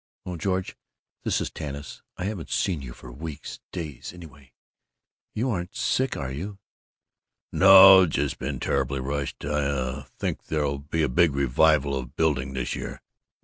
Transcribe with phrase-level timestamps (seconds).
[0.25, 0.75] Oh, George,
[1.21, 2.01] this is Tanis.
[2.17, 4.51] I haven't seen you for weeks days, anyway.
[5.35, 6.57] You aren't sick, are you?"
[7.51, 9.45] "No, just been terribly rushed.
[9.45, 13.03] I, uh, I think there'll be a big revival of building this year.